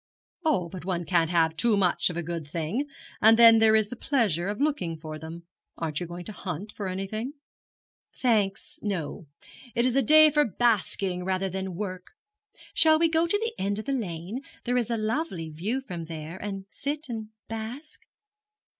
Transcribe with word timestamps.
'Oh, 0.43 0.67
but 0.67 0.83
one 0.83 1.05
can't 1.05 1.29
have 1.29 1.55
too 1.55 1.77
much 1.77 2.09
of 2.09 2.17
a 2.17 2.23
good 2.23 2.47
thing; 2.47 2.87
and 3.21 3.37
then 3.37 3.59
there 3.59 3.75
is 3.75 3.89
the 3.89 3.95
pleasure 3.95 4.47
of 4.47 4.59
looking 4.59 4.97
for 4.97 5.19
them. 5.19 5.45
Aren't 5.77 5.99
you 5.99 6.07
going 6.07 6.25
to 6.25 6.31
hunt 6.31 6.71
for 6.71 6.87
anything?' 6.87 7.33
'Thanks, 8.19 8.79
no. 8.81 9.27
It 9.75 9.85
is 9.85 9.95
a 9.95 10.01
day 10.01 10.31
for 10.31 10.43
basking 10.43 11.23
rather 11.23 11.49
than 11.51 11.75
work. 11.75 12.13
Shall 12.73 12.97
we 12.97 13.09
go 13.09 13.27
to 13.27 13.37
the 13.37 13.53
end 13.61 13.77
of 13.77 13.85
the 13.85 13.91
lane 13.91 14.41
there 14.63 14.75
is 14.75 14.89
a 14.89 14.97
lovely 14.97 15.51
view 15.51 15.81
from 15.81 16.05
there 16.05 16.37
and 16.37 16.65
sit 16.71 17.07
and 17.07 17.27
bask?' 17.47 17.99